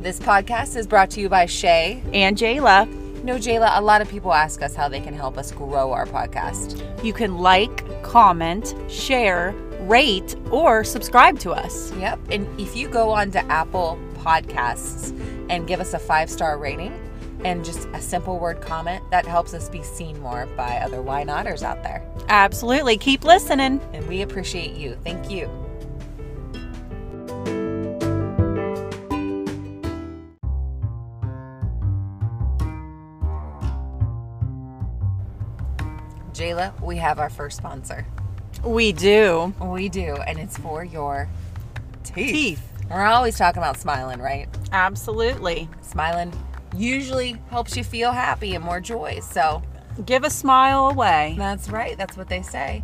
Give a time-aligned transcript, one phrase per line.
[0.00, 2.02] This podcast is brought to you by Shay.
[2.12, 2.86] and Jayla.
[3.24, 6.06] No, Jayla, a lot of people ask us how they can help us grow our
[6.06, 6.80] podcast.
[7.04, 11.92] You can like, comment, share, rate, or subscribe to us.
[11.96, 12.20] Yep.
[12.30, 15.18] And if you go on to Apple Podcasts
[15.50, 16.96] and give us a five star rating
[17.44, 21.24] and just a simple word comment, that helps us be seen more by other why
[21.24, 22.08] notters out there.
[22.28, 22.98] Absolutely.
[22.98, 23.80] Keep listening.
[23.92, 24.96] And we appreciate you.
[25.02, 25.67] Thank you.
[36.82, 38.06] We have our first sponsor.
[38.64, 39.54] We do.
[39.60, 41.28] We do, and it's for your
[42.04, 42.14] teeth.
[42.32, 42.72] Teeth.
[42.90, 44.48] We're always talking about smiling, right?
[44.72, 45.68] Absolutely.
[45.82, 46.32] Smiling
[46.76, 49.20] usually helps you feel happy and more joy.
[49.20, 49.62] So
[50.06, 51.34] Give a smile away.
[51.38, 51.96] that's right.
[51.98, 52.82] That's what they say.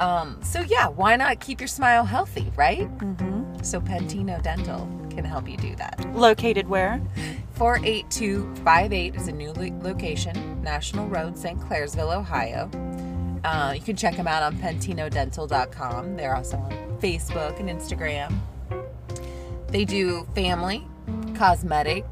[0.00, 2.88] Um, so yeah, why not keep your smile healthy, right?
[2.98, 3.62] Mm-hmm.
[3.62, 6.06] So Pentino Dental can help you do that.
[6.14, 7.00] Located where?
[7.54, 11.58] 48258 is a new lo- location, National Road, St.
[11.60, 12.68] Clairsville, Ohio.
[13.44, 16.16] Uh, you can check them out on pentinodental.com.
[16.16, 18.38] They're also on Facebook and Instagram.
[19.68, 20.86] They do family,
[21.34, 22.04] cosmetic,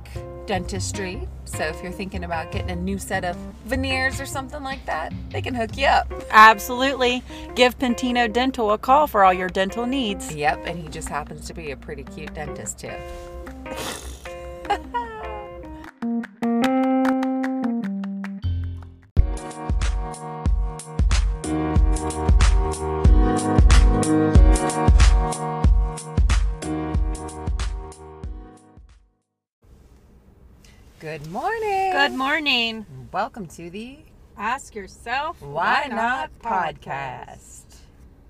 [0.46, 1.28] dentistry.
[1.44, 5.12] So if you're thinking about getting a new set of veneers or something like that,
[5.30, 6.12] they can hook you up.
[6.30, 7.22] Absolutely.
[7.54, 10.34] Give Pentino Dental a call for all your dental needs.
[10.34, 12.92] Yep, and he just happens to be a pretty cute dentist too.
[32.60, 32.84] Morning.
[33.10, 34.00] Welcome to the
[34.36, 37.62] Ask yourself Why Not podcast.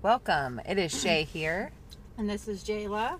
[0.01, 0.61] Welcome.
[0.65, 1.71] It is Shay here.
[2.17, 3.19] And this is Jayla.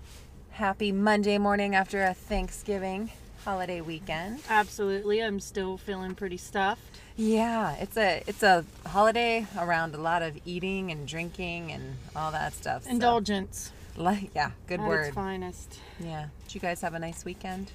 [0.52, 3.10] Happy Monday morning after a Thanksgiving
[3.44, 4.40] holiday weekend.
[4.48, 5.22] Absolutely.
[5.22, 6.80] I'm still feeling pretty stuffed.
[7.16, 12.32] Yeah, it's a it's a holiday around a lot of eating and drinking and all
[12.32, 12.84] that stuff.
[12.84, 15.06] so- Indulgence Like, yeah, good at word.
[15.08, 15.78] its finest.
[16.00, 16.28] Yeah.
[16.44, 17.70] Did you guys have a nice weekend?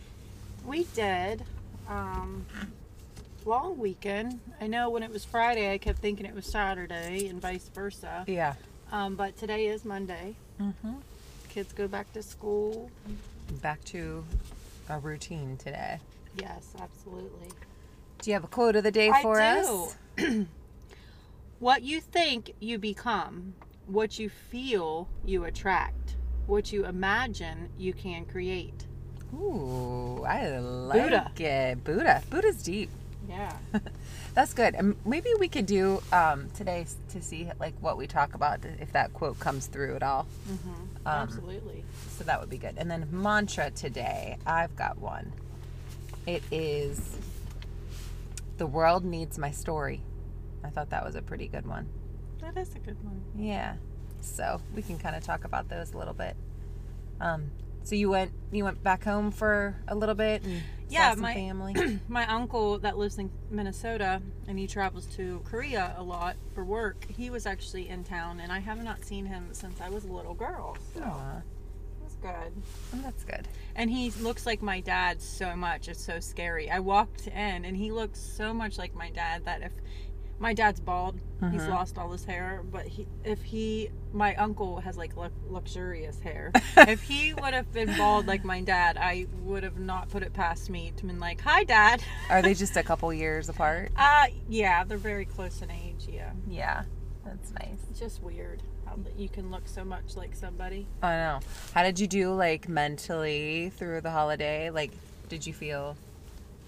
[0.66, 1.44] We did.
[1.88, 2.48] Um,
[3.48, 4.40] long weekend.
[4.60, 8.26] I know when it was Friday, I kept thinking it was Saturday and vice versa.
[8.28, 8.54] Yeah.
[8.92, 10.36] Um, but today is Monday.
[10.62, 10.96] Mm-hmm.
[11.50, 12.92] Kids go back to school.
[13.62, 14.24] Back to
[14.90, 16.00] a routine today.
[16.40, 17.48] Yes, absolutely.
[18.22, 19.42] Do you have a quote of the day I for do.
[19.42, 19.96] us?
[21.60, 23.56] What you think, you become.
[23.88, 26.16] What you feel, you attract.
[26.46, 28.86] What you imagine, you can create.
[29.34, 31.32] Ooh, I like Buddha.
[31.36, 31.84] it.
[31.84, 32.22] Buddha.
[32.30, 32.92] Buddha's deep.
[33.28, 33.54] Yeah.
[34.34, 34.76] That's good.
[34.76, 38.92] And maybe we could do um, today to see like what we talk about if
[38.94, 40.24] that quote comes through at all.
[40.48, 41.84] hmm Um, absolutely.
[42.18, 42.76] So that would be good.
[42.78, 45.34] And then mantra today, I've got one.
[46.26, 47.18] It is
[48.58, 50.02] the world needs my story.
[50.64, 51.88] I thought that was a pretty good one.
[52.42, 53.22] That is a good one.
[53.36, 53.76] Yeah.
[54.22, 56.36] So we can kind of talk about those a little bit.
[57.22, 57.52] Um,
[57.84, 62.00] so you went you went back home for a little bit and Yeah, my- family.
[62.08, 67.06] My uncle that lives in Minnesota and he travels to Korea a lot for work,
[67.10, 70.12] he was actually in town and I have not seen him since I was a
[70.14, 70.78] little girl.
[70.96, 72.54] So Aw, it was good.
[72.96, 73.48] oh, that's good.
[73.76, 75.88] And he looks like my dad so much.
[75.90, 76.70] It's so scary.
[76.72, 79.72] I walked in and he looks so much like my dad that if
[80.40, 81.20] my dad's bald,
[81.52, 81.70] he's Mhm.
[81.70, 86.52] lost all his hair, but he if he my uncle has like lu- luxurious hair.
[86.78, 90.34] if he would have been bald like my dad, I would have not put it
[90.34, 93.92] past me to been like, "Hi dad." Are they just a couple years apart?
[93.98, 96.32] Uh yeah, they're very close in age, yeah.
[96.48, 96.84] Yeah,
[97.26, 97.80] that's nice.
[97.90, 100.88] It's just weird how that you can look so much like somebody.
[101.02, 101.40] I know.
[101.74, 104.70] How did you do like mentally through the holiday?
[104.70, 104.92] Like,
[105.30, 105.98] did you feel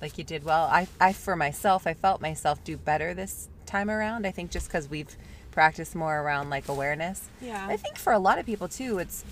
[0.01, 0.66] like you did well?
[0.66, 4.25] I, I for myself, I felt myself do better this time around.
[4.28, 5.16] I think just because we've
[5.52, 7.28] practiced more around like awareness.
[7.41, 7.66] Yeah.
[7.68, 9.24] I think for a lot of people too, it's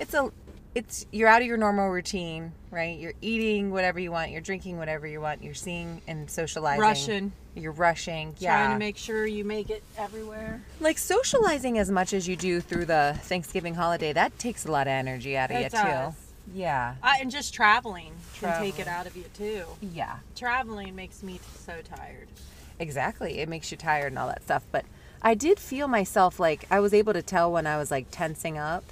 [0.00, 0.30] it's a
[0.74, 2.98] it's you're out of your normal routine, right?
[2.98, 6.80] You're eating whatever you want, you're drinking whatever you want, you're seeing and socializing.
[6.80, 7.32] Russian.
[7.54, 8.34] You're rushing.
[8.38, 8.64] yeah.
[8.66, 10.60] Trying to make sure you make it everywhere.
[10.80, 14.86] like socializing as much as you do through the Thanksgiving holiday, that takes a lot
[14.86, 16.14] of energy out of It you does.
[16.14, 16.20] too.
[16.54, 16.94] Yeah.
[17.02, 19.64] Uh, and just traveling can take it out of you too.
[19.80, 20.16] Yeah.
[20.36, 22.28] Traveling makes me so tired.
[22.78, 23.38] Exactly.
[23.38, 24.64] It makes you tired and all that stuff.
[24.70, 24.84] But
[25.22, 28.58] I did feel myself like I was able to tell when I was like tensing
[28.58, 28.84] up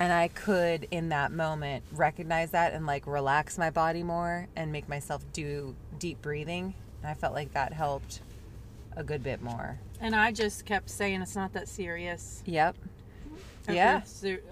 [0.00, 4.72] and I could in that moment recognize that and like relax my body more and
[4.72, 6.74] make myself do deep breathing.
[7.02, 8.20] And I felt like that helped
[8.96, 9.78] a good bit more.
[10.00, 12.42] And I just kept saying it's not that serious.
[12.46, 12.76] Yep.
[13.68, 14.00] Over, Yeah.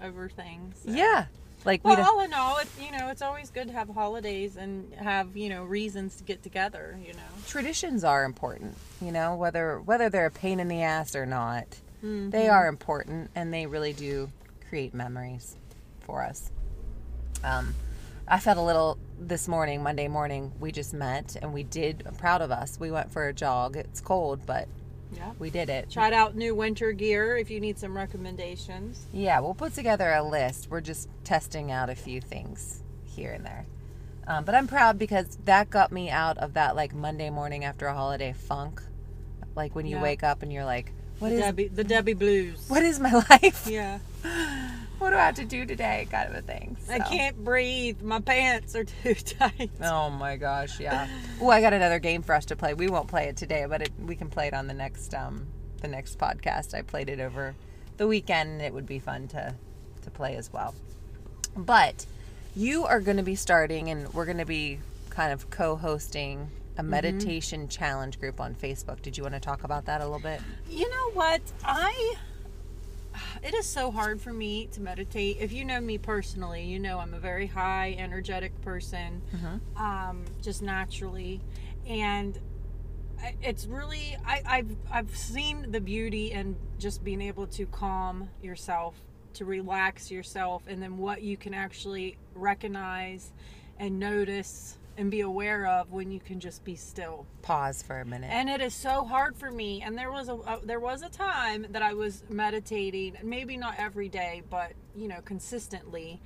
[0.01, 0.75] Over things.
[0.85, 0.91] so.
[0.91, 1.25] Yeah.
[1.63, 4.55] Like Well, don't, all in all, it's you know, it's always good to have holidays
[4.57, 6.97] and have you know reasons to get together.
[7.05, 7.19] You know.
[7.47, 8.75] traditions are important.
[9.01, 11.67] You know, whether whether they're a pain in the ass or not,
[12.03, 12.31] Mm-hmm.
[12.31, 14.31] they are important, and they really do
[14.69, 15.55] create memories
[15.99, 16.51] for us.
[17.43, 17.75] Um,
[18.27, 20.51] I felt a little this morning, Monday morning.
[20.59, 22.01] We just met, and we did.
[22.07, 22.79] I'm proud of us.
[22.79, 23.75] We went for a jog.
[23.77, 24.67] It's cold, but
[25.15, 25.31] Yeah.
[25.39, 25.89] we did it.
[25.89, 29.05] Tried out new winter gear if you need some recommendations.
[29.13, 30.67] Yeah, we'll put together a list.
[30.69, 33.65] We're just testing out a few things here and there.
[34.27, 37.87] Um, but I'm proud because that got me out of that like Monday morning after
[37.87, 38.81] a holiday funk.
[39.55, 40.03] Like when you Yeah.
[40.03, 42.63] wake up and you're like, what the is Debbie, the Debbie Blues.
[42.69, 43.67] what is my life?
[43.69, 43.99] Yeah.
[45.11, 46.07] What do I have to do today?
[46.09, 46.77] Kind of a thing.
[46.89, 48.01] I can't breathe.
[48.01, 49.69] My pants are too tight.
[49.83, 51.09] Oh my gosh, yeah.
[51.41, 52.73] Oh, I got another game for us to play.
[52.73, 55.47] We won't play it today, but it, we can play it on the next um
[55.81, 56.73] the next podcast.
[56.73, 57.55] I played it over
[57.97, 59.53] the weekend and it would be fun to
[60.03, 60.73] to play as well.
[61.57, 62.05] But
[62.55, 64.79] you are going to be starting and we're going to be
[65.09, 69.01] kind of co-hosting a meditation challenge group on Facebook.
[69.01, 70.39] Did you want to talk about that a little bit?
[70.69, 71.41] You know what?
[71.65, 72.15] I
[73.43, 75.37] it is so hard for me to meditate.
[75.39, 79.21] If you know me personally, you know I'm a very high energetic person,
[79.77, 81.41] um, just naturally,
[81.87, 82.37] and
[83.41, 88.95] it's really I, I've I've seen the beauty in just being able to calm yourself,
[89.33, 93.31] to relax yourself, and then what you can actually recognize
[93.79, 97.25] and notice and be aware of when you can just be still.
[97.41, 98.29] Pause for a minute.
[98.31, 101.09] and it is so hard for me and there was a uh, there was a
[101.09, 106.19] time that i was meditating maybe not every day but you know consistently.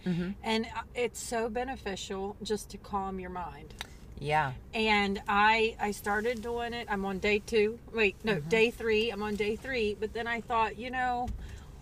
[0.43, 3.73] And uh, it's so beneficial just to calm your mind.
[4.19, 4.53] Yeah.
[4.73, 6.87] and i i started doing it.
[6.89, 7.79] I'm on day two.
[7.93, 9.09] Wait no day three.
[9.11, 9.95] I'm on day three.
[9.99, 11.27] But then i thought you know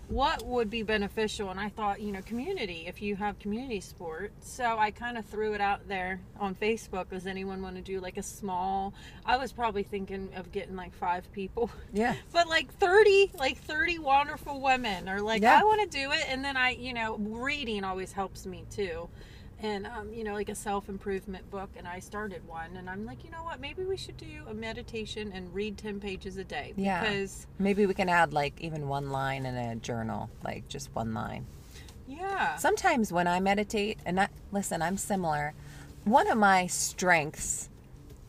[0.09, 4.31] what would be beneficial and i thought you know community if you have community sport
[4.41, 7.99] so i kind of threw it out there on facebook does anyone want to do
[8.01, 8.93] like a small
[9.25, 12.15] i was probably thinking of getting like five people Yeah.
[12.33, 15.59] but like 30 like 30 wonderful women are like Yeah.
[15.61, 19.07] i want to do it and then i you know reading always helps me too
[19.63, 23.23] and um, you know like a self-improvement book and i started one and i'm like
[23.23, 26.73] you know what maybe we should do a meditation and read 10 pages a day
[26.75, 26.99] Yeah.
[27.01, 31.13] because Maybe we can add like even one line in a journal, like just one
[31.13, 31.45] line.
[32.07, 35.53] yeah Sometimes when I meditate, and I, listen, I'm similar.
[36.03, 37.69] One of my strengths,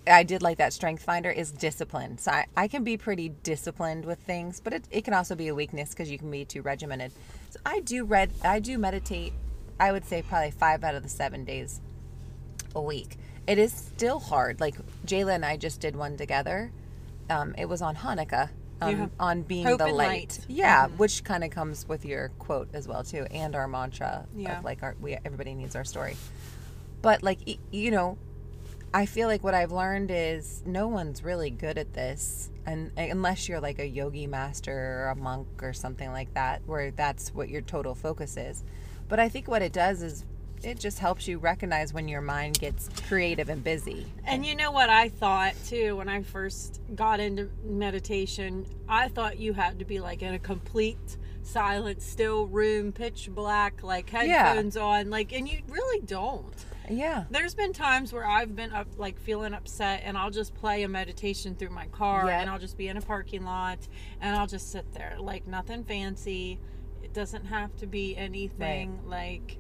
[0.07, 2.19] I did like that strength finder, is discipline.
[2.19, 5.49] So I, I can be pretty disciplined with things, but it, it can also be
[5.49, 7.11] a weakness because you can be too regimented.
[7.51, 9.33] So I do read, I do meditate.
[9.79, 11.81] I would say probably five out of the seven days
[12.75, 13.17] a week.
[13.47, 14.61] It is still hard.
[14.61, 14.75] Like
[15.07, 16.71] Jayla and I just did one together.
[17.31, 18.51] Um, it was on Hanukkah.
[18.81, 19.07] Um, Yeah.
[19.21, 19.97] On being Hope the light,
[20.39, 20.41] light.
[20.49, 24.59] yeah, which kind of comes with your quote as well too, and our mantra Yeah.
[24.59, 26.17] of like our we everybody needs our story.
[27.01, 27.39] But like
[27.71, 28.19] you know,
[28.93, 33.49] I feel like what I've learned is no one's really good at this, and unless
[33.49, 34.73] you're like a yogi master
[35.05, 38.65] or a monk or something like that, where that's what your total focus is.
[39.09, 40.25] But I think what it does is
[40.63, 44.07] it just helps you recognize when your mind gets creative and busy.
[44.25, 48.67] And you know what I thought too when I first got into meditation?
[48.89, 53.83] I thought you had to be like in a complete silent, still room, pitch black,
[53.83, 54.23] like Yeah.
[54.49, 56.55] headphones on, like, and you really don't.
[56.91, 57.25] Yeah.
[57.31, 60.89] There's been times where I've been up, like feeling upset, and I'll just play a
[60.89, 62.41] meditation through my car, Yeah.
[62.41, 63.79] and I'll just be in a parking lot,
[64.23, 66.59] and I'll just sit there, like nothing fancy.
[67.15, 69.57] Doesn't have to be anything like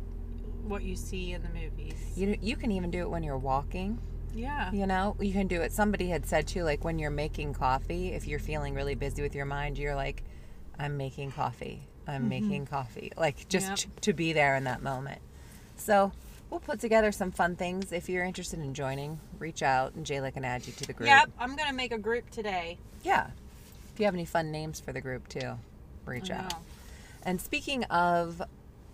[0.64, 1.94] what you see in the movies.
[2.16, 3.98] You you can even do it when you're walking.
[4.34, 4.72] Yeah.
[4.72, 5.72] You know, you can do it.
[5.72, 9.34] Somebody had said too, like when you're making coffee, if you're feeling really busy with
[9.34, 10.24] your mind, you're like,
[10.78, 11.86] I'm making coffee.
[12.06, 12.28] I'm mm-hmm.
[12.28, 13.12] making coffee.
[13.16, 13.78] Like just Yep.
[13.78, 15.20] t- to be there in that moment.
[15.76, 16.12] So
[16.50, 17.92] we'll put together some fun things.
[17.92, 21.08] If you're interested in joining, reach out and Jayla can add you to the group.
[21.08, 22.78] Yep, I'm gonna make a group today.
[23.04, 23.28] Yeah.
[23.92, 25.56] If you have any fun names for the group too,
[26.04, 26.54] reach out.
[27.24, 28.42] And speaking of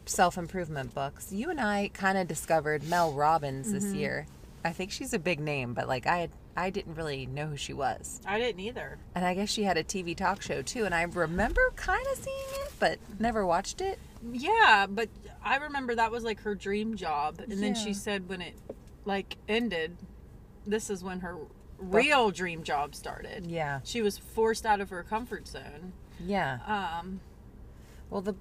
[0.06, 4.26] self improvement books, you and I kind of discovered Mel Robbins this year.
[4.64, 7.56] I think she's a big name, but like I had, I didn't really know who
[7.56, 8.20] she was.
[8.26, 8.99] I didn't either.
[9.14, 10.84] And I guess she had a TV talk show too.
[10.84, 13.99] And I remember kind of seeing it, but never watched it.
[14.32, 15.08] Yeah, but
[15.42, 18.54] I remember that was like her dream job, and then she said when it
[19.06, 19.96] like ended,
[20.66, 21.38] this is when her
[21.78, 23.46] real dream job started.
[23.46, 23.80] Yeah.
[23.84, 25.94] She was forced out of her comfort zone.
[26.22, 26.58] Yeah.
[26.66, 27.20] Um,
[28.10, 28.34] Well, the,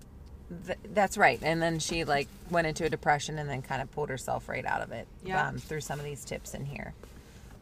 [0.66, 1.40] the that's right.
[1.42, 4.66] And then she like went into a depression and then kind of pulled herself right
[4.66, 5.48] out of it Yeah.
[5.48, 6.94] um, through some of these tips in here.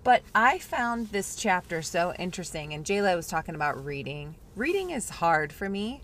[0.04, 4.36] But I found this chapter so interesting, and Jayla was talking about reading.
[4.56, 6.02] Reading is hard for me.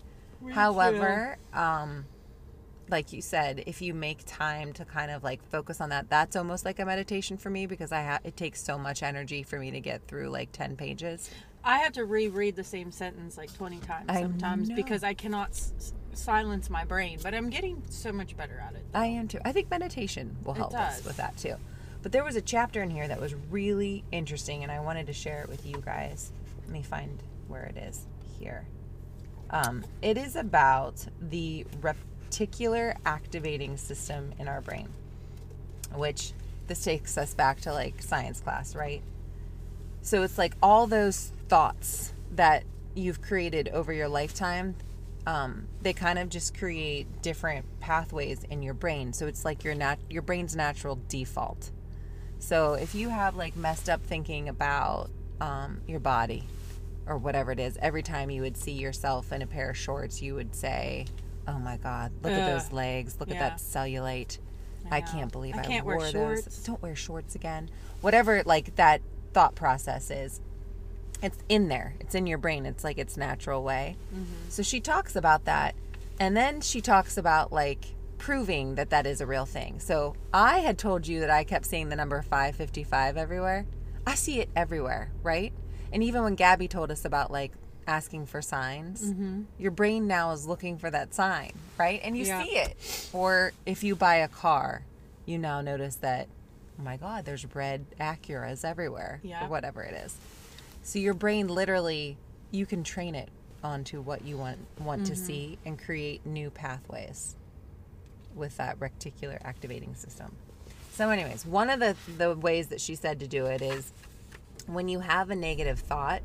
[0.52, 2.04] However, um,
[2.90, 6.36] like you said, if you make time to kind of like focus on that, that's
[6.36, 9.58] almost like a meditation for me because I ha- it takes so much energy for
[9.58, 11.30] me to get through like 10 pages.
[11.64, 14.76] I have to reread the same sentence like 20 times I sometimes know.
[14.76, 18.84] because I cannot s- silence my brain, but I'm getting so much better at it.
[18.94, 19.38] I am too.
[19.44, 21.56] I think meditation will help us with that too.
[22.02, 25.14] But there was a chapter in here that was really interesting, and I wanted to
[25.14, 26.32] share it with you guys.
[26.64, 27.18] Let me find
[27.48, 28.06] where it is
[28.38, 28.66] here.
[29.50, 34.88] Um, it is about the reticular activating system in our brain,
[35.94, 36.32] which
[36.66, 39.02] this takes us back to like science class, right?
[40.04, 44.76] So it's like all those thoughts that you've created over your lifetime,
[45.26, 49.14] um, they kind of just create different pathways in your brain.
[49.14, 51.70] So it's like your nat- your brain's natural default.
[52.38, 55.08] So if you have like messed up thinking about
[55.40, 56.44] um, your body
[57.06, 60.20] or whatever it is, every time you would see yourself in a pair of shorts,
[60.20, 61.06] you would say,
[61.48, 63.16] "Oh my God, look at those legs!
[63.18, 63.36] Look Yeah.
[63.36, 64.36] at that cellulite!
[64.90, 66.62] I I, can't believe I I, can't wore shorts." those.
[66.64, 67.70] Don't wear shorts again."
[68.02, 69.00] Whatever, like that
[69.34, 70.40] thought process is,
[71.22, 71.94] it's in there.
[72.00, 72.66] It's in your brain.
[72.66, 73.96] It's like its natural way.
[74.14, 74.48] Mm-hmm.
[74.48, 75.74] So she talks about that,
[76.18, 79.80] and then she talks about like proving that that is a real thing.
[79.80, 83.66] So I had told you that I kept seeing the number 555 everywhere.
[84.06, 85.52] I see it everywhere, right?
[85.92, 87.52] And even when Gabby told us about like
[87.86, 89.42] asking for signs, mm-hmm.
[89.58, 92.00] your brain now is looking for that sign, right?
[92.02, 92.42] And you Yeah.
[92.42, 93.08] see it.
[93.12, 94.82] Or if you buy a car,
[95.26, 96.28] you now notice that,
[96.78, 99.44] oh my God, there's red Acuras everywhere, Yeah.
[99.44, 100.16] or whatever it is.
[100.82, 102.16] So your brain literally,
[102.50, 103.30] you can train it
[103.62, 105.24] onto what you want want to mm-hmm.
[105.24, 107.34] see and create new pathways
[108.34, 110.36] with that reticular activating system.
[110.92, 113.92] So, anyways, one of the the ways that she said to do it is
[114.66, 116.22] when you have a negative thought,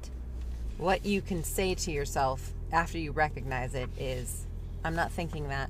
[0.77, 4.45] what you can say to yourself after you recognize it is,
[4.83, 5.69] "I'm not thinking that,"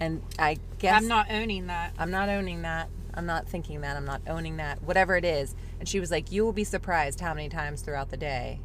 [0.00, 1.92] and I guess I'm not owning that.
[1.98, 2.88] I'm not owning that.
[3.14, 3.96] I'm not thinking that.
[3.96, 4.82] I'm not owning that.
[4.82, 5.54] Whatever it is.
[5.78, 8.60] And she was like, You will be surprised how many times throughout the day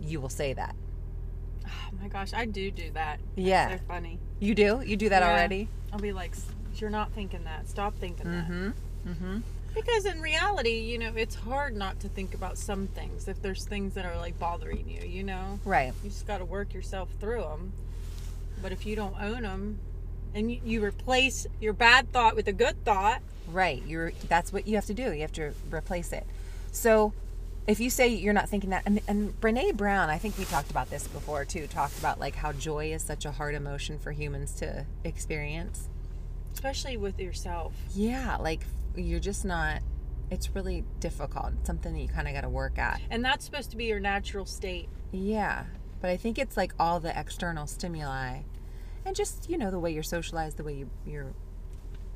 [0.00, 0.74] you will say that.
[1.66, 3.20] Oh my gosh, I do do that.
[3.36, 3.76] Yeah.
[3.76, 4.18] so funny.
[4.40, 4.82] You do?
[4.84, 5.30] You do that Yeah.
[5.30, 5.68] already?
[5.92, 6.34] I'll be like,
[6.76, 7.68] you're not thinking that.
[7.68, 8.48] Stop thinking that.
[8.48, 9.10] Mm-hmm.
[9.10, 9.38] Mm-hmm.
[9.74, 13.64] Because in reality, you know, it's hard not to think about some things if there's
[13.64, 15.60] things that are like bothering you, you know?
[15.64, 15.92] Right.
[16.02, 17.72] You just got to work yourself through them.
[18.62, 19.78] But if you don't own them
[20.34, 23.82] and you, you replace your bad thought with a good thought, Right.
[23.84, 25.12] You're that's what you have to do.
[25.12, 26.24] You have to replace it.
[26.70, 27.12] So
[27.66, 30.70] if you say you're not thinking that and, and Brene Brown, I think we talked
[30.70, 34.12] about this before too, talked about like how joy is such a hard emotion for
[34.12, 35.88] humans to experience.
[36.52, 37.72] especially with yourself.
[37.94, 38.64] Yeah, like
[38.96, 39.82] you're just not
[40.30, 41.54] it's really difficult.
[41.58, 43.00] It's something that you kind of got to work at.
[43.10, 44.88] And that's supposed to be your natural state.
[45.10, 45.64] Yeah,
[46.00, 48.42] but I think it's like all the external stimuli,
[49.04, 51.32] and just you know the way you're socialized, the way you, you're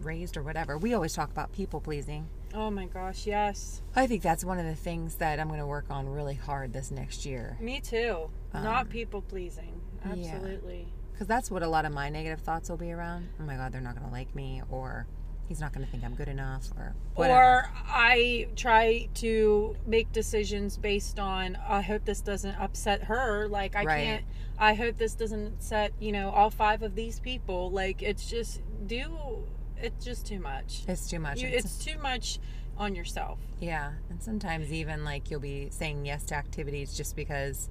[0.00, 0.76] raised, or whatever.
[0.78, 2.28] We always talk about people pleasing.
[2.52, 3.82] Oh my gosh, yes.
[3.96, 6.72] I think that's one of the things that I'm going to work on really hard
[6.72, 8.30] this next year, Me too.
[8.52, 9.80] Um, Not people pleasing.
[10.04, 10.12] yeah.
[10.34, 10.86] Absolutely.
[11.12, 13.28] because that's what a lot of my negative thoughts will be around.
[13.40, 15.06] Oh my God, they're not going to like me, or
[15.48, 17.38] he's not going to think I'm good enough, or whatever.
[17.38, 23.46] Or I try to make decisions based on I hope this doesn't upset her.
[23.48, 24.04] Like I Right.
[24.04, 24.24] can't
[24.58, 27.70] I hope this doesn't upset, you know, all five of these people.
[27.70, 29.44] Like it's just do
[29.76, 30.84] it's just too much.
[30.88, 31.40] it's too much.
[31.40, 32.38] You, It's- it's too much
[32.76, 33.38] on yourself.
[33.60, 37.68] Yeah, and sometimes even like you'll be saying yes to activities just because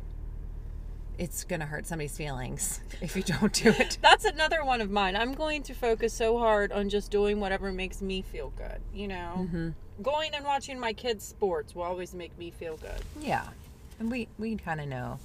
[1.17, 3.97] it's gonna hurt somebody's feelings if you don't do it.
[4.01, 5.15] That's another one of mine.
[5.15, 9.07] I'm going to focus so hard on just doing whatever makes me feel good, you
[9.07, 9.33] know.
[9.37, 9.69] Mm-hmm.
[10.01, 13.01] Going and watching my kids' sports will always make me feel good.
[13.19, 13.47] Yeah,
[13.99, 15.19] and we we kind of know.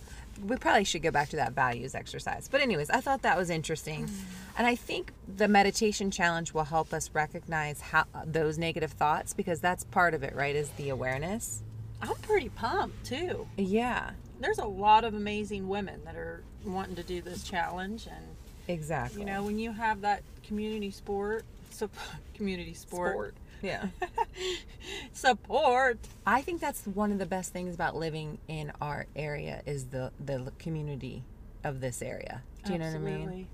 [0.47, 2.47] We probably should go back to that values exercise.
[2.49, 4.09] But anyways, I thought that was interesting,
[4.57, 9.61] and I think the meditation challenge will help us recognize how those negative thoughts because
[9.61, 10.55] that's part of it, right?
[10.55, 11.63] Is the awareness.
[12.01, 13.49] I'm pretty pumped too.
[13.57, 18.25] Yeah, there's a lot of amazing women that are wanting to do this challenge and
[18.67, 19.21] exactly.
[19.21, 21.91] you know when you have that community sport sup-
[22.35, 23.87] community sport, Yeah.
[25.13, 29.87] support I think that's one of the best things about living in our area is
[29.87, 31.23] the the community
[31.65, 32.43] of this area.
[32.65, 33.15] Do you know what I mean?
[33.15, 33.47] Absolutely.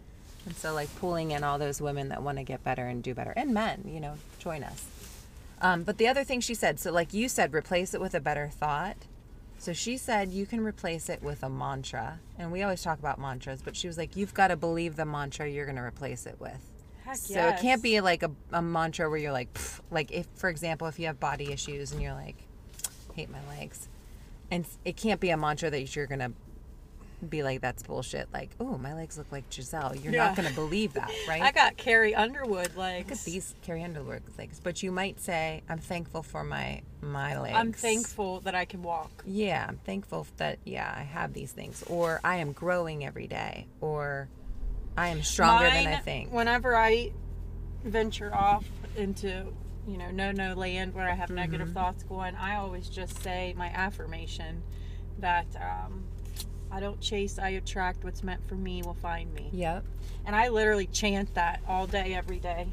[0.47, 3.15] And so like pulling in all those women that want to get better and do
[3.15, 4.85] better and men, you know, join us.
[5.61, 8.21] Um, but the other thing she said, so like you said, replace it with a
[8.21, 8.97] better thought.
[9.65, 12.21] So she said you can replace it with a mantra.
[12.39, 15.07] And we always talk about mantras, but she was like, you've got to believe the
[15.07, 16.61] mantra you're going to replace it with.
[17.03, 17.59] Heck So yes.
[17.59, 20.87] it can't be like a, a mantra where you're like, "Pff," like if, for example,
[20.87, 22.37] if you have body issues and you're like,
[23.15, 23.89] hate my legs,
[24.51, 26.33] and it can't be a mantra that you're gonna
[27.31, 28.29] be like, that's bullshit.
[28.33, 29.97] Like, oh, my legs look like Gisele.
[29.97, 30.27] You're Yeah.
[30.29, 31.43] not going to believe that, right?
[31.43, 33.09] I got Carrie Underwood legs.
[33.11, 34.61] Look at these Carrie Underwood legs.
[34.63, 37.57] But you might say, I'm thankful for my my legs.
[37.57, 39.11] I'm thankful that I can walk.
[39.27, 43.67] Yeah, I'm thankful that yeah I have these things, or I am growing every day,
[43.81, 44.29] or
[44.97, 46.33] I am stronger than I think.
[46.33, 47.13] Whenever I
[47.85, 48.65] venture off
[48.97, 49.53] into,
[49.87, 51.75] you know, no no land where I have negative Mm-hmm.
[51.75, 54.63] thoughts going, I always just say my affirmation
[55.19, 56.05] that um,
[56.75, 59.49] I don't chase, I attract what's meant for me will find me.
[59.53, 59.85] Yep.
[60.27, 62.67] And I literally chant that all day, every day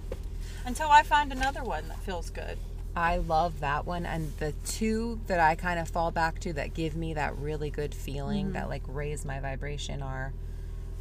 [0.66, 2.58] until I find another one that feels good.
[2.96, 4.08] I love that one.
[4.08, 7.70] And the two that I kind of fall back to that give me that really
[7.70, 8.54] good feeling Mm-hmm.
[8.54, 10.34] that like raise my vibration are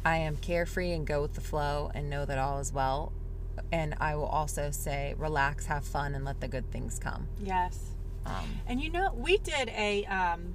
[0.05, 3.11] I am carefree and go with the flow and know that all is well.
[3.71, 7.27] And I will also say relax, have fun, and let the good things come.
[7.43, 7.79] Yes.
[8.27, 10.53] Um, And you know, we did a um,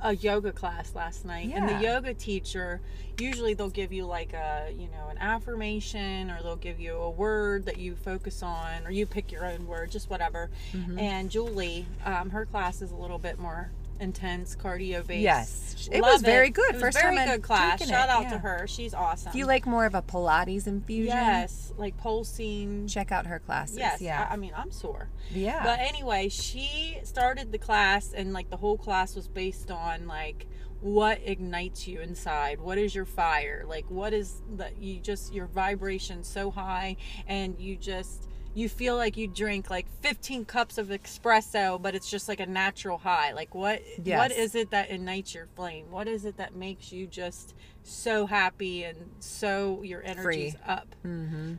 [0.00, 2.80] a yoga class last night, and the yoga teacher
[3.18, 7.10] usually they'll give you like a you know an affirmation, or they'll give you a
[7.10, 10.50] word that you focus on, or you pick your own word, just whatever.
[10.72, 10.98] Mm-hmm.
[10.98, 15.22] And Julie, um, her class is a little bit more intense, cardio based.
[15.22, 15.88] Yes.
[15.90, 16.74] It Love was very good.
[16.74, 17.86] It First very time good class.
[17.86, 18.30] Shout it, out yeah.
[18.30, 18.66] to her.
[18.66, 19.28] She's awesome.
[19.28, 22.86] if you like more of a Pilates infusion, yes, like pulsing.
[22.88, 23.78] check out her classes.
[23.78, 24.26] Yes, Yeah.
[24.28, 25.08] I, I mean I'm sore.
[25.30, 25.62] yeah.
[25.62, 30.46] But anyway, she started the class, and like the whole class was based on like
[30.80, 32.60] what ignites you inside.
[32.60, 33.64] What is your fire?
[33.66, 38.96] Like what is that you just your vibration so high, and you just you feel
[38.96, 43.32] like you drink like 15 cups of espresso, but it's just like a natural high.
[43.32, 44.32] Like what what Yes.
[44.32, 45.90] is it that ignites your flame?
[45.90, 50.62] What is it that makes you just so happy and so your energy's Free.
[50.66, 50.88] up?
[51.04, 51.54] mm-hmm.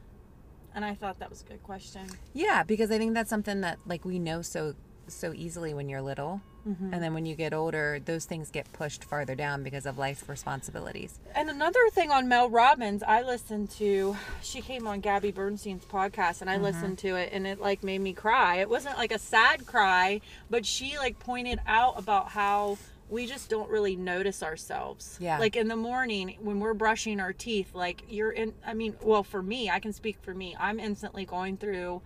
[0.73, 2.07] And I thought that was a good question.
[2.33, 4.73] Yeah, because I think that's something that like we know so
[5.07, 6.93] so easily when you're little, Mm-hmm.
[6.93, 10.27] and then when you get older, those things get pushed farther down because of life's
[10.27, 11.17] responsibilities.
[11.33, 14.17] And another thing on Mel Robbins, I listened to.
[14.41, 18.01] She came on Gabby Bernstein's podcast, and I listened to it, and it like made
[18.01, 18.57] me cry.
[18.57, 22.77] It wasn't like a sad cry, but she like pointed out about how
[23.09, 25.17] we just don't really notice ourselves.
[25.21, 25.39] Yeah.
[25.39, 28.53] Like in the morning when we're brushing our teeth, like you're in.
[28.65, 30.55] I mean, well, for me, I can speak for me.
[30.59, 32.01] I'm instantly going through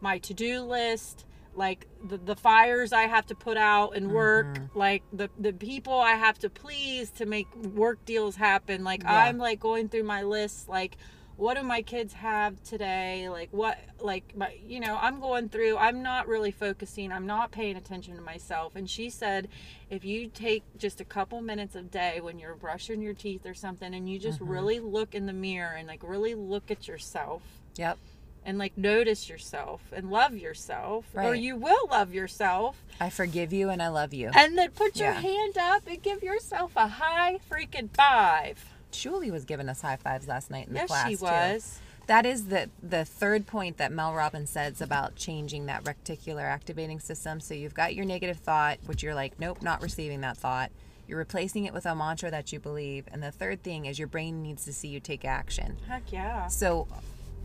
[0.00, 1.24] my to-do list
[1.56, 4.78] like the, the fires i have to put out and work mm-hmm.
[4.78, 8.84] like the the people i have to please to make work deals happen.
[8.84, 9.24] Like Yeah.
[9.24, 10.96] i'm like going through my list like
[11.36, 13.28] what do my kids have today?
[13.28, 17.50] Like what like my you know i'm going through i'm not really focusing i'm not
[17.50, 18.76] paying attention to myself.
[18.76, 19.48] And she said
[19.90, 23.54] if you take just a couple minutes a day when you're brushing your teeth or
[23.54, 24.52] something and you just mm-hmm.
[24.52, 27.42] really look in the mirror and like really look at yourself
[27.76, 27.98] Yep.
[28.44, 33.70] And like notice yourself and love yourself or you will love yourself I forgive you
[33.70, 34.30] and I love you.
[34.34, 35.20] and then put your Yeah.
[35.20, 40.28] hand up and give yourself a high freaking five Julie was giving us high fives
[40.28, 41.10] last night in the class.
[41.10, 41.24] yes she too.
[41.24, 46.42] was That is the the third point that Mel Robbins says about changing that reticular
[46.44, 47.40] activating system.
[47.40, 50.70] So you've got your negative thought, which you're like, nope, not receiving that thought.
[51.08, 54.08] You're replacing it with a mantra that you believe, and the third thing is your
[54.08, 55.78] brain needs to see you take action.
[55.88, 56.86] heck yeah So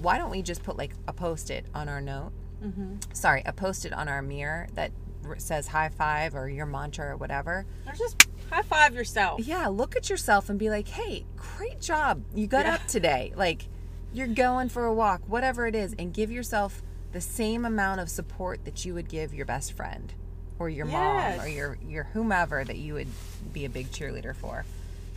[0.01, 2.31] why don't we just put like a post-it on our note?
[2.63, 2.95] Mm-hmm.
[3.13, 4.91] Sorry, a post-it on our mirror that
[5.37, 7.65] says high five or your mantra or whatever.
[7.87, 11.25] or just high five yourself Yeah, look at yourself and be like, hey,
[11.57, 12.23] great job.
[12.33, 12.75] You got Yeah.
[12.75, 13.31] up today.
[13.35, 13.67] Like,
[14.11, 16.81] you're going for a walk, whatever it is, and give yourself
[17.11, 20.13] the same amount of support that you would give your best friend
[20.57, 21.37] or your Yes.
[21.37, 23.07] mom or your, your whomever that you would
[23.53, 24.65] be a big cheerleader for.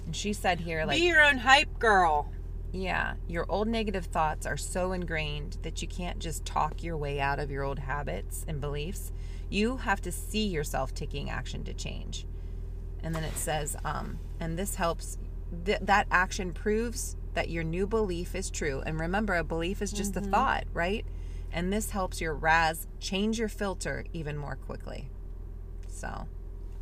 [0.06, 2.30] And she said here, like, be your own hype girl
[2.72, 7.20] yeah, your old negative thoughts are so ingrained that you can't just talk your way
[7.20, 9.12] out of your old habits and beliefs.
[9.50, 12.26] You have to see yourself taking action to change.
[13.02, 15.18] And then it says, um, and this helps,
[15.66, 18.82] th- that action proves that your new belief is true.
[18.86, 21.04] And remember, a belief is just a thought, right?
[21.52, 25.10] And this helps your RAS change your filter even more quickly.
[25.88, 26.26] So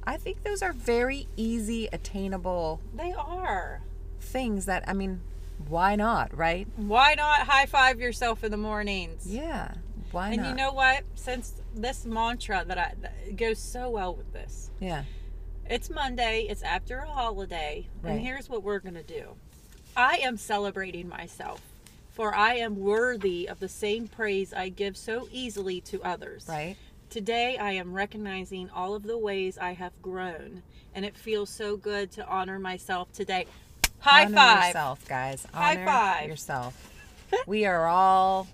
[0.05, 3.83] I think those are very easy, attainable they are
[4.21, 5.23] things that, I mean,
[5.69, 6.67] why not, right?
[6.77, 9.75] why not high five yourself in the mornings Yeah.
[10.13, 10.49] Why and not?
[10.51, 15.05] you know what since this mantra that i that goes so well with this yeah.
[15.69, 18.13] It's Monday, it's after a holiday, Right.
[18.13, 19.37] and here's what we're going to do.
[19.97, 21.61] I am celebrating myself,
[22.11, 26.47] for I am worthy of the same praise I give so easily to others.
[26.49, 26.75] Right.
[27.09, 31.77] Today, I am recognizing all of the ways I have grown, and it feels so
[31.77, 33.47] good to honor myself today.
[34.01, 34.67] High Honor five.
[34.69, 35.47] yourself, guys.
[35.53, 36.29] High Honor five.
[36.29, 36.91] yourself.
[37.47, 38.49] we are all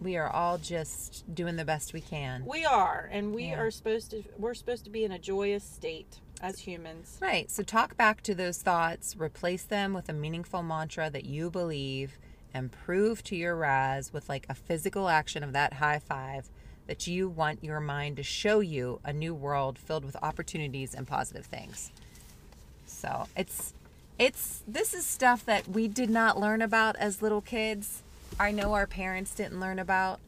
[0.00, 2.44] we are all just doing the best we can.
[2.44, 3.60] We are, and we Yeah.
[3.60, 4.22] are supposed to.
[4.38, 6.18] We're supposed to be in a joyous state.
[6.40, 7.16] as humans.
[7.22, 7.50] Right.
[7.50, 12.18] So talk back to those thoughts, replace them with a meaningful mantra that you believe,
[12.52, 16.50] and prove to your RAS with like a physical action of that high five
[16.86, 21.06] that you want your mind to show you a new world filled with opportunities and
[21.06, 21.90] positive things.
[22.84, 23.72] So it's
[24.18, 28.02] it's this is stuff that we did not learn about as little kids.
[28.38, 30.20] I know our parents didn't learn about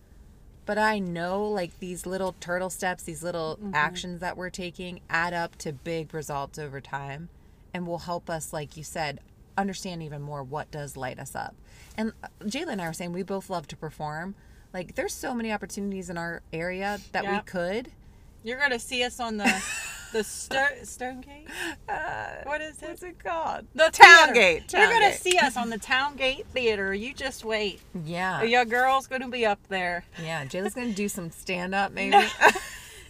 [0.65, 3.71] but I know like these little turtle steps, these little Mm-hmm.
[3.75, 7.29] actions that we're taking add up to big results over time
[7.73, 9.21] and will help us, like you said,
[9.57, 11.55] understand even more what does light us up.
[11.97, 14.35] And uh, Jayla and I were saying we both love to perform.
[14.75, 17.93] Like there's so many opportunities in our area that we could.
[18.43, 19.45] You're gonna see us on the
[20.13, 21.47] the sto- Stone Gate.
[22.45, 22.89] what is it?
[22.89, 23.67] What's it called?
[23.75, 24.35] The Town theater.
[24.35, 26.95] Gate, You're gonna see us on the Town Gate Theater.
[26.95, 27.81] You just wait.
[28.05, 28.43] Yeah.
[28.43, 30.05] Your girl's gonna be up there.
[30.23, 30.45] Yeah.
[30.45, 32.11] Jayla's gonna do some stand up maybe.
[32.13, 32.29] No.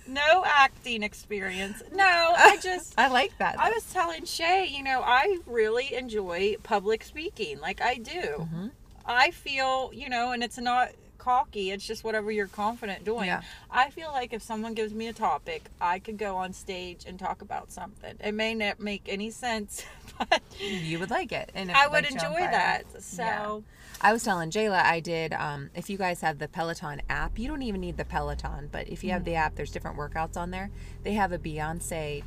[0.09, 1.83] No acting experience.
[1.93, 2.95] No, I just.
[2.97, 3.59] I like that.
[3.59, 7.59] I was telling Shay, you know, I really enjoy public speaking.
[7.61, 8.13] Like I do.
[8.21, 8.67] Mm-hmm.
[9.05, 10.91] I feel, you know, and it's not
[11.31, 13.27] cocky, it's just whatever you're confident doing.
[13.27, 13.43] Yeah.
[13.69, 17.19] I feel like if someone gives me a topic, I could go on stage and
[17.19, 18.15] talk about something.
[18.23, 19.85] It may not make any sense,
[20.19, 21.51] but you would like it.
[21.53, 22.85] And I would enjoy that.
[23.03, 23.59] So, Yeah.
[24.01, 25.33] I was telling Jayla I did.
[25.33, 28.87] Um, if you guys have the Peloton app, you don't even need the Peloton, but
[28.89, 29.39] if you have the Mm.
[29.39, 30.71] app, there's different workouts on there.
[31.03, 32.23] They have a Beyonce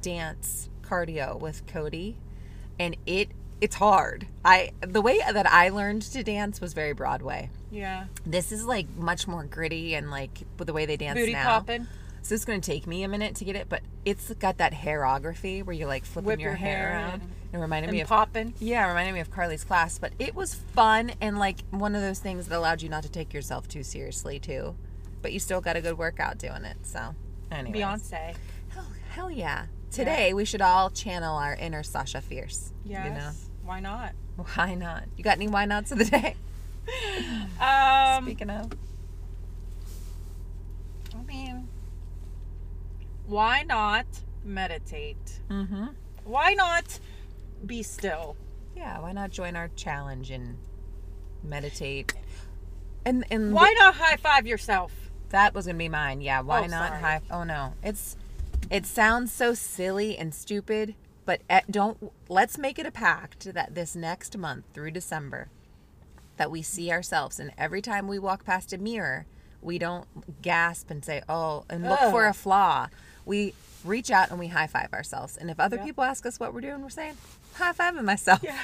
[0.00, 2.18] dance cardio with Cody,
[2.78, 3.30] and it
[3.64, 4.26] it's hard.
[4.44, 7.48] I the way that I learned to dance was very Broadway.
[7.70, 8.06] yeah.
[8.26, 11.44] This is like much more gritty and like with the way they dance Booty now.
[11.44, 11.86] popping.
[12.22, 14.72] So it's going to take me a minute to get it, but it's got that
[14.72, 17.12] hairography where you're like flipping Whip your, your hair, hair around.
[17.22, 18.54] and- It reminded me of popping.
[18.60, 22.00] yeah, it reminded me of Carly's class, but it was fun and like one of
[22.02, 24.74] those things that allowed you not to take yourself too seriously too.
[25.22, 26.76] But you still got a good workout doing it.
[26.82, 27.14] So,
[27.52, 27.78] anyway.
[27.80, 28.34] Beyonce.
[28.70, 29.66] Hell, hell yeah.
[29.90, 32.72] Today we should all channel our inner Sasha Fierce.
[32.86, 33.04] Yes.
[33.06, 33.30] You know?
[33.64, 34.12] Why not?
[34.54, 35.04] Why not?
[35.16, 36.36] You got any why nots of the day?
[37.60, 38.70] Um, Speaking of.
[41.18, 41.68] I mean,
[43.26, 44.06] why not
[44.44, 45.40] meditate?
[45.48, 45.86] Mm-hmm.
[46.24, 46.98] Why not
[47.64, 48.36] be still?
[48.76, 50.58] Yeah, why not join our challenge and
[51.42, 52.12] meditate?
[53.06, 54.92] And and Why not high five yourself?
[55.30, 56.20] That was gonna be mine.
[56.20, 56.40] Yeah.
[56.40, 57.00] Why Oh, not sorry.
[57.00, 57.20] high?
[57.30, 58.16] Oh no, it's
[58.70, 60.94] it sounds so silly and stupid,
[61.24, 62.12] but eh, don't.
[62.28, 65.48] Let's make it a pact that this next month through December,
[66.36, 69.26] that we see ourselves, and every time we walk past a mirror,
[69.62, 70.06] we don't
[70.42, 72.88] gasp and say, "Oh," and look for a flaw.
[73.24, 75.36] We reach out and we high five ourselves.
[75.36, 75.84] And if other Yeah.
[75.84, 77.16] people ask us what we're doing, we're saying,
[77.54, 78.42] "High fiving myself."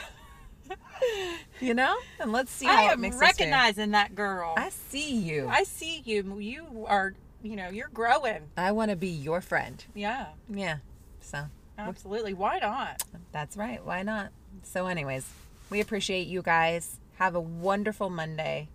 [1.60, 3.28] You know, and let's see how I it am makes us feel.
[3.28, 4.54] recognizing that girl.
[4.56, 5.48] I see you.
[5.48, 6.38] I see you.
[6.38, 8.42] You are, you know, you're growing.
[8.56, 9.82] I want to be your friend.
[9.94, 10.78] Yeah, Yeah.
[11.20, 11.46] So
[11.88, 12.34] absolutely.
[12.34, 13.02] Why not?
[13.32, 13.84] that's right.
[13.84, 14.30] Why not?
[14.62, 15.28] So, anyways,
[15.70, 16.98] we appreciate you guys.
[17.18, 18.68] Have a wonderful Monday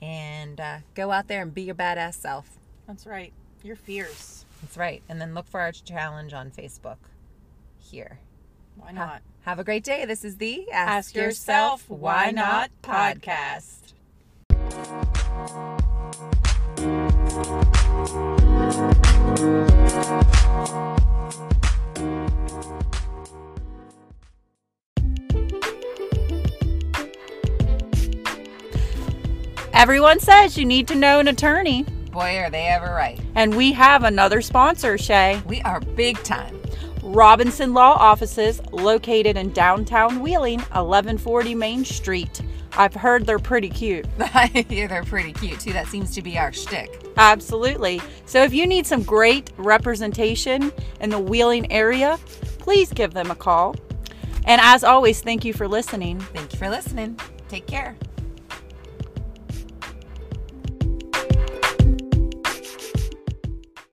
[0.00, 2.58] and uh, go out there and be your badass self.
[2.86, 3.32] That's right.
[3.62, 4.44] You're fierce.
[4.62, 5.02] That's right.
[5.08, 6.96] And then look for our challenge on Facebook
[7.78, 8.18] here.
[8.76, 9.22] Why Ha- not?
[9.42, 10.04] Have a great day.
[10.06, 13.92] This is the Ask yourself, why not podcast.
[29.84, 31.82] Everyone says you need to know an attorney.
[32.10, 33.20] Boy, are they ever right.
[33.34, 35.42] And we have another sponsor, Shay.
[35.46, 36.58] We are big time.
[37.02, 42.40] Robinson Law Offices, located in downtown Wheeling, 1140 Main Street.
[42.72, 44.06] I've heard they're pretty cute.
[44.18, 45.74] yeah, they're pretty cute too.
[45.74, 47.04] That seems to be our shtick.
[47.18, 48.00] Absolutely.
[48.24, 52.18] So if you need some great representation in the Wheeling area,
[52.58, 53.76] please give them a call.
[54.46, 56.20] And as always, thank you for listening.
[56.20, 57.20] Thank you for listening.
[57.50, 57.98] Take care.